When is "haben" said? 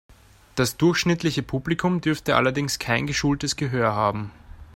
3.93-4.31